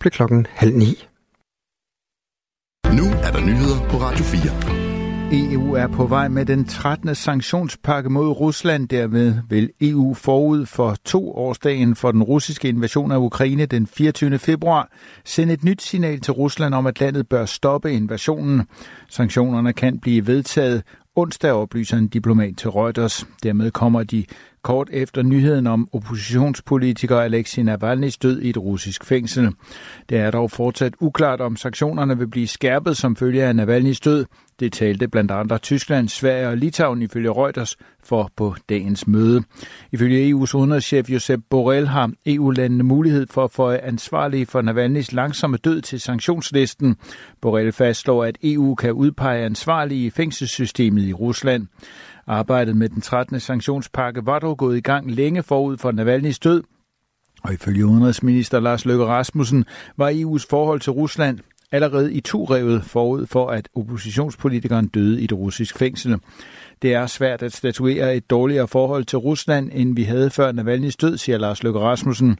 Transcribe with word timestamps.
blev 0.00 0.10
klokken 0.10 0.46
halv 0.50 0.76
ni. 0.76 0.86
Nu 2.96 3.04
er 3.22 3.30
der 3.32 3.40
nyheder 3.40 3.88
på 3.90 3.96
Radio 3.96 4.24
4. 4.24 4.80
EU 5.32 5.72
er 5.72 5.86
på 5.86 6.06
vej 6.06 6.28
med 6.28 6.46
den 6.46 6.64
13. 6.64 7.14
sanktionspakke 7.14 8.10
mod 8.10 8.28
Rusland. 8.28 8.88
Dermed 8.88 9.34
vil 9.48 9.70
EU 9.80 10.14
forud 10.14 10.66
for 10.66 10.96
to 11.04 11.32
årsdagen 11.32 11.96
for 11.96 12.12
den 12.12 12.22
russiske 12.22 12.68
invasion 12.68 13.12
af 13.12 13.16
Ukraine 13.16 13.66
den 13.66 13.86
24. 13.86 14.38
februar 14.38 14.88
sende 15.24 15.52
et 15.54 15.64
nyt 15.64 15.82
signal 15.82 16.20
til 16.20 16.32
Rusland 16.32 16.74
om, 16.74 16.86
at 16.86 17.00
landet 17.00 17.28
bør 17.28 17.44
stoppe 17.44 17.92
invasionen. 17.92 18.66
Sanktionerne 19.08 19.72
kan 19.72 19.98
blive 19.98 20.26
vedtaget 20.26 20.82
onsdag, 21.16 21.52
oplyser 21.52 21.96
en 21.96 22.08
diplomat 22.08 22.56
til 22.58 22.70
Reuters. 22.70 23.26
Dermed 23.42 23.70
kommer 23.70 24.02
de 24.02 24.24
kort 24.62 24.88
efter 24.92 25.22
nyheden 25.22 25.66
om 25.66 25.88
oppositionspolitiker 25.92 27.20
Alexei 27.20 27.64
Navalny's 27.64 28.16
død 28.22 28.40
i 28.40 28.50
et 28.50 28.56
russisk 28.56 29.04
fængsel. 29.04 29.52
Det 30.08 30.18
er 30.18 30.30
dog 30.30 30.50
fortsat 30.50 30.94
uklart, 31.00 31.40
om 31.40 31.56
sanktionerne 31.56 32.18
vil 32.18 32.28
blive 32.28 32.46
skærpet 32.46 32.96
som 32.96 33.16
følge 33.16 33.44
af 33.44 33.54
Navalny's 33.54 34.00
død. 34.04 34.26
Det 34.60 34.72
talte 34.72 35.08
blandt 35.08 35.30
andre 35.30 35.58
Tyskland, 35.58 36.08
Sverige 36.08 36.48
og 36.48 36.56
Litauen 36.56 37.02
ifølge 37.02 37.30
Reuters 37.30 37.76
for 38.04 38.30
på 38.36 38.54
dagens 38.68 39.06
møde. 39.06 39.42
Ifølge 39.92 40.30
EU's 40.30 40.54
udenrigschef 40.54 41.10
Josep 41.10 41.40
Borrell 41.50 41.86
har 41.86 42.12
EU-landene 42.26 42.82
mulighed 42.82 43.26
for 43.30 43.44
at 43.44 43.50
få 43.50 43.70
ansvarlige 43.70 44.46
for 44.46 44.62
Navalny's 44.62 45.14
langsomme 45.14 45.56
død 45.56 45.80
til 45.80 46.00
sanktionslisten. 46.00 46.96
Borrell 47.40 47.72
fastslår, 47.72 48.24
at 48.24 48.38
EU 48.42 48.74
kan 48.74 48.92
udpege 48.92 49.44
ansvarlige 49.44 50.06
i 50.06 50.10
fængselssystemet 50.10 51.02
i 51.02 51.12
Rusland. 51.12 51.66
Arbejdet 52.26 52.76
med 52.76 52.88
den 52.88 53.00
13. 53.00 53.40
sanktionspakke 53.40 54.26
var 54.26 54.38
dog 54.38 54.49
gået 54.54 54.76
i 54.76 54.80
gang 54.80 55.10
længe 55.10 55.42
forud 55.42 55.76
for 55.76 55.92
Navalny's 55.92 56.38
død, 56.44 56.62
og 57.42 57.52
ifølge 57.52 57.86
udenrigsminister 57.86 58.60
Lars 58.60 58.84
Løkke 58.84 59.04
Rasmussen 59.04 59.64
var 59.96 60.10
EU's 60.10 60.46
forhold 60.50 60.80
til 60.80 60.92
Rusland 60.92 61.38
allerede 61.72 62.12
i 62.12 62.20
turevet 62.20 62.84
forud 62.84 63.26
for, 63.26 63.48
at 63.48 63.68
oppositionspolitikeren 63.74 64.88
døde 64.88 65.20
i 65.20 65.24
et 65.24 65.32
russisk 65.32 65.78
fængsel. 65.78 66.16
Det 66.82 66.94
er 66.94 67.06
svært 67.06 67.42
at 67.42 67.52
statuere 67.52 68.16
et 68.16 68.30
dårligere 68.30 68.68
forhold 68.68 69.04
til 69.04 69.18
Rusland, 69.18 69.70
end 69.72 69.96
vi 69.96 70.02
havde 70.02 70.30
før 70.30 70.52
Navalny's 70.52 70.96
død, 71.00 71.16
siger 71.16 71.38
Lars 71.38 71.62
Løkke 71.62 71.80
Rasmussen. 71.80 72.38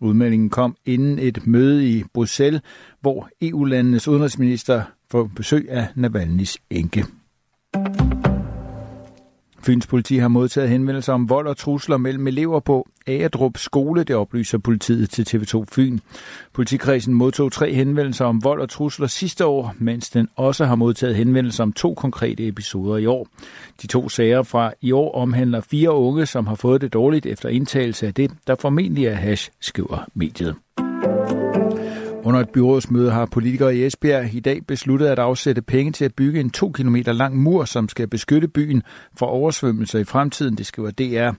Udmeldingen 0.00 0.50
kom 0.50 0.76
inden 0.86 1.18
et 1.18 1.46
møde 1.46 1.88
i 1.88 2.04
Bruxelles, 2.14 2.60
hvor 3.00 3.28
EU-landenes 3.42 4.08
udenrigsminister 4.08 4.82
får 5.10 5.30
besøg 5.36 5.66
af 5.70 5.88
Navalny's 5.96 6.56
enke. 6.70 7.04
Fyns 9.64 9.86
politi 9.86 10.16
har 10.16 10.28
modtaget 10.28 10.68
henvendelser 10.68 11.12
om 11.12 11.28
vold 11.28 11.46
og 11.46 11.56
trusler 11.56 11.96
mellem 11.96 12.26
elever 12.26 12.60
på 12.60 12.88
Agerdrup 13.06 13.58
skole, 13.58 14.04
det 14.04 14.16
oplyser 14.16 14.58
politiet 14.58 15.10
til 15.10 15.26
TV2 15.30 15.64
Fyn. 15.72 15.98
Politikredsen 16.52 17.14
modtog 17.14 17.52
tre 17.52 17.72
henvendelser 17.72 18.24
om 18.24 18.44
vold 18.44 18.60
og 18.60 18.70
trusler 18.70 19.06
sidste 19.06 19.46
år, 19.46 19.74
mens 19.78 20.10
den 20.10 20.28
også 20.36 20.64
har 20.64 20.74
modtaget 20.74 21.16
henvendelser 21.16 21.62
om 21.62 21.72
to 21.72 21.94
konkrete 21.94 22.48
episoder 22.48 22.96
i 22.96 23.06
år. 23.06 23.28
De 23.82 23.86
to 23.86 24.08
sager 24.08 24.42
fra 24.42 24.72
i 24.80 24.92
år 24.92 25.14
omhandler 25.14 25.60
fire 25.60 25.94
unge, 25.94 26.26
som 26.26 26.46
har 26.46 26.54
fået 26.54 26.80
det 26.80 26.92
dårligt 26.92 27.26
efter 27.26 27.48
indtagelse 27.48 28.06
af 28.06 28.14
det, 28.14 28.30
der 28.46 28.54
formentlig 28.54 29.06
er 29.06 29.14
hash, 29.14 29.50
skriver 29.60 30.04
mediet. 30.14 30.54
Under 32.24 32.40
et 32.40 32.50
byrådsmøde 32.50 33.10
har 33.10 33.26
politikere 33.26 33.76
i 33.76 33.84
Esbjerg 33.86 34.34
i 34.34 34.40
dag 34.40 34.66
besluttet 34.66 35.06
at 35.06 35.18
afsætte 35.18 35.62
penge 35.62 35.92
til 35.92 36.04
at 36.04 36.14
bygge 36.14 36.40
en 36.40 36.50
2 36.50 36.70
km 36.70 36.96
lang 37.06 37.36
mur, 37.36 37.64
som 37.64 37.88
skal 37.88 38.08
beskytte 38.08 38.48
byen 38.48 38.82
fra 39.18 39.26
oversvømmelser 39.26 39.98
i 39.98 40.04
fremtiden, 40.04 40.56
det 40.56 40.66
skriver 40.66 40.90
DR. 40.90 41.32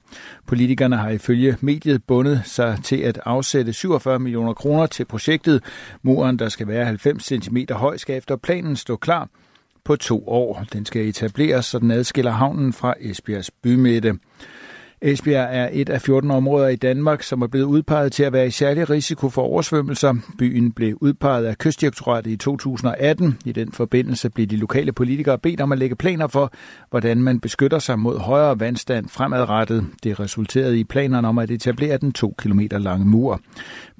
Politikerne 0.47 0.97
har 0.97 1.09
ifølge 1.09 1.57
mediet 1.61 2.03
bundet 2.03 2.41
sig 2.45 2.79
til 2.83 2.97
at 2.97 3.19
afsætte 3.25 3.73
47 3.73 4.19
millioner 4.19 4.53
kroner 4.53 4.85
til 4.85 5.05
projektet. 5.05 5.63
Muren, 6.01 6.39
der 6.39 6.49
skal 6.49 6.67
være 6.67 6.85
90 6.85 7.23
cm 7.23 7.57
høj, 7.71 7.97
skal 7.97 8.17
efter 8.17 8.35
planen 8.35 8.75
stå 8.75 8.95
klar 8.95 9.29
på 9.83 9.95
to 9.95 10.27
år. 10.27 10.65
Den 10.73 10.85
skal 10.85 11.07
etableres, 11.07 11.65
så 11.65 11.79
den 11.79 11.91
adskiller 11.91 12.31
havnen 12.31 12.73
fra 12.73 12.93
Esbjergs 12.99 13.51
bymidte. 13.51 14.17
Esbjerg 15.05 15.47
er 15.51 15.69
et 15.71 15.89
af 15.89 16.01
14 16.01 16.31
områder 16.31 16.67
i 16.67 16.75
Danmark, 16.75 17.23
som 17.23 17.41
er 17.41 17.47
blevet 17.47 17.65
udpeget 17.65 18.11
til 18.11 18.23
at 18.23 18.33
være 18.33 18.47
i 18.47 18.51
særlig 18.51 18.89
risiko 18.89 19.29
for 19.29 19.41
oversvømmelser. 19.41 20.15
Byen 20.37 20.71
blev 20.71 20.97
udpeget 21.01 21.45
af 21.45 21.57
Kystdirektoratet 21.57 22.31
i 22.31 22.37
2018. 22.37 23.37
I 23.45 23.51
den 23.51 23.71
forbindelse 23.71 24.29
blev 24.29 24.47
de 24.47 24.55
lokale 24.55 24.91
politikere 24.91 25.37
bedt 25.37 25.61
om 25.61 25.71
at 25.71 25.77
lægge 25.77 25.95
planer 25.95 26.27
for, 26.27 26.51
hvordan 26.89 27.21
man 27.21 27.39
beskytter 27.39 27.79
sig 27.79 27.99
mod 27.99 28.19
højere 28.19 28.59
vandstand 28.59 29.09
fremadrettet. 29.09 29.85
Det 30.03 30.19
resulterede 30.19 30.79
i 30.79 30.83
planerne 30.83 31.27
om 31.27 31.37
at 31.37 31.51
etablere 31.51 31.97
den 31.97 32.11
2 32.13 32.35
km 32.37 32.59
lange 32.71 33.05
mur. 33.05 33.41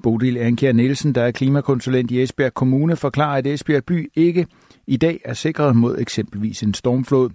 Bodil 0.02 0.38
Anker 0.38 0.72
Nielsen, 0.72 1.14
der 1.14 1.22
er 1.22 1.30
klimakonsulent 1.30 2.10
i 2.10 2.22
Esbjerg 2.22 2.54
Kommune, 2.54 2.96
forklarer, 2.96 3.38
at 3.38 3.46
Esbjerg 3.46 3.84
by 3.84 4.10
ikke 4.14 4.46
i 4.86 4.96
dag 4.96 5.20
er 5.24 5.34
sikret 5.34 5.76
mod 5.76 5.98
eksempelvis 5.98 6.62
en 6.62 6.74
stormflod. 6.74 7.30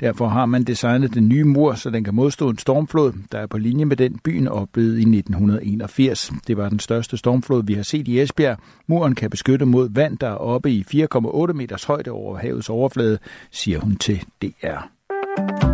Derfor 0.00 0.28
har 0.28 0.46
man 0.46 0.64
designet 0.64 1.14
den 1.14 1.28
nye 1.28 1.44
mur, 1.44 1.74
så 1.74 1.90
den 1.90 2.04
kan 2.04 2.14
modstå 2.14 2.48
en 2.48 2.58
stormflod, 2.58 3.12
der 3.32 3.38
er 3.38 3.46
på 3.46 3.58
linje 3.58 3.84
med 3.84 3.96
den 3.96 4.18
byen 4.24 4.48
oplevede 4.48 4.96
i 4.96 5.18
1981. 5.18 6.32
Det 6.46 6.56
var 6.56 6.68
den 6.68 6.78
største 6.78 7.16
stormflod, 7.16 7.62
vi 7.66 7.74
har 7.74 7.82
set 7.82 8.08
i 8.08 8.20
Esbjerg. 8.20 8.58
Muren 8.86 9.14
kan 9.14 9.30
beskytte 9.30 9.66
mod 9.66 9.88
vand, 9.94 10.18
der 10.18 10.28
er 10.28 10.34
oppe 10.34 10.70
i 10.70 10.84
4,8 10.94 11.52
meters 11.52 11.84
højde 11.84 12.10
over 12.10 12.38
havets 12.38 12.70
overflade, 12.70 13.18
siger 13.50 13.80
hun 13.80 13.96
til 13.96 14.24
DR. 14.42 15.69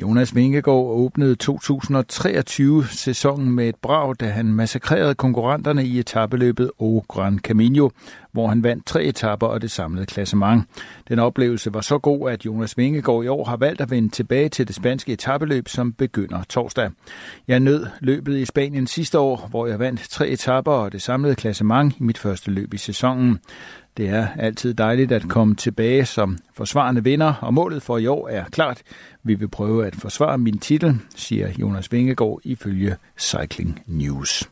Jonas 0.00 0.34
Vingegaard 0.34 0.86
åbnede 0.86 1.36
2023-sæsonen 1.42 3.50
med 3.50 3.68
et 3.68 3.76
brag, 3.76 4.14
da 4.20 4.26
han 4.26 4.46
massakrerede 4.46 5.14
konkurrenterne 5.14 5.86
i 5.86 5.98
etabeløbet 5.98 6.70
O 6.78 7.04
Gran 7.08 7.38
Camino, 7.38 7.88
hvor 8.32 8.48
han 8.48 8.62
vandt 8.62 8.86
tre 8.86 9.04
etapper 9.04 9.46
og 9.46 9.62
det 9.62 9.70
samlede 9.70 10.06
klassement. 10.06 10.64
Den 11.08 11.18
oplevelse 11.18 11.74
var 11.74 11.80
så 11.80 11.98
god, 11.98 12.30
at 12.30 12.46
Jonas 12.46 12.78
Vingegaard 12.78 13.24
i 13.24 13.28
år 13.28 13.44
har 13.44 13.56
valgt 13.56 13.80
at 13.80 13.90
vende 13.90 14.08
tilbage 14.08 14.48
til 14.48 14.68
det 14.68 14.76
spanske 14.76 15.12
etabeløb, 15.12 15.68
som 15.68 15.92
begynder 15.92 16.42
torsdag. 16.48 16.90
Jeg 17.48 17.60
nød 17.60 17.86
løbet 18.00 18.38
i 18.38 18.44
Spanien 18.44 18.86
sidste 18.86 19.18
år, 19.18 19.46
hvor 19.50 19.66
jeg 19.66 19.78
vandt 19.78 20.00
tre 20.00 20.28
etapper 20.28 20.72
og 20.72 20.92
det 20.92 21.02
samlede 21.02 21.34
klassement 21.34 21.94
i 21.98 22.02
mit 22.02 22.18
første 22.18 22.50
løb 22.50 22.74
i 22.74 22.78
sæsonen. 22.78 23.38
Det 24.00 24.08
er 24.08 24.28
altid 24.38 24.74
dejligt 24.74 25.12
at 25.12 25.28
komme 25.28 25.54
tilbage 25.54 26.04
som 26.04 26.38
forsvarende 26.54 27.04
vinder, 27.04 27.34
og 27.40 27.54
målet 27.54 27.82
for 27.82 27.98
i 27.98 28.06
år 28.06 28.28
er 28.28 28.44
klart. 28.44 28.82
Vi 29.22 29.34
vil 29.34 29.48
prøve 29.48 29.86
at 29.86 29.96
forsvare 29.96 30.38
min 30.38 30.58
titel, 30.58 30.98
siger 31.16 31.48
Jonas 31.58 31.92
Vingegaard 31.92 32.40
ifølge 32.44 32.96
Cycling 33.18 33.82
News. 33.86 34.50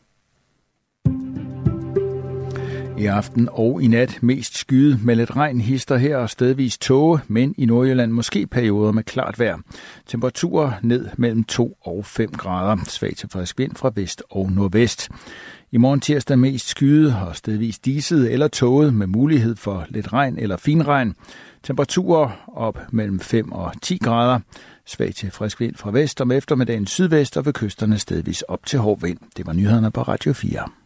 I 2.99 3.05
aften 3.05 3.49
og 3.51 3.83
i 3.83 3.87
nat 3.87 4.19
mest 4.21 4.57
skyet 4.57 5.03
med 5.03 5.15
lidt 5.15 5.35
regn, 5.35 5.61
hister 5.61 5.97
her 5.97 6.17
og 6.17 6.29
stedvis 6.29 6.77
tåge, 6.77 7.19
men 7.27 7.55
i 7.57 7.65
Nordjylland 7.65 8.11
måske 8.11 8.47
perioder 8.47 8.91
med 8.91 9.03
klart 9.03 9.39
vejr. 9.39 9.57
Temperaturer 10.07 10.71
ned 10.81 11.07
mellem 11.17 11.43
2 11.43 11.77
og 11.81 12.05
5 12.05 12.31
grader. 12.31 12.77
Svag 12.87 13.15
til 13.15 13.29
frisk 13.29 13.59
vind 13.59 13.75
fra 13.75 13.91
vest 13.95 14.23
og 14.29 14.51
nordvest. 14.51 15.09
I 15.71 15.77
morgen 15.77 15.99
tirsdag 15.99 16.39
mest 16.39 16.67
skyet 16.67 17.15
og 17.27 17.35
stedvis 17.35 17.79
diset 17.79 18.31
eller 18.31 18.47
tåget 18.47 18.93
med 18.93 19.07
mulighed 19.07 19.55
for 19.55 19.85
lidt 19.89 20.13
regn 20.13 20.39
eller 20.39 20.57
finregn. 20.57 21.15
Temperaturer 21.63 22.29
op 22.47 22.79
mellem 22.91 23.19
5 23.19 23.51
og 23.51 23.73
10 23.81 23.97
grader. 23.97 24.39
Svag 24.85 25.15
til 25.15 25.31
frisk 25.31 25.59
vind 25.59 25.75
fra 25.75 25.91
vest 25.91 26.21
om 26.21 26.31
eftermiddagen 26.31 26.87
sydvest 26.87 27.37
og 27.37 27.45
ved 27.45 27.53
kysterne 27.53 27.99
stedvis 27.99 28.41
op 28.41 28.65
til 28.65 28.79
hård 28.79 29.01
vind. 29.01 29.17
Det 29.37 29.45
var 29.45 29.53
nyhederne 29.53 29.91
på 29.91 30.01
Radio 30.01 30.33
4. 30.33 30.78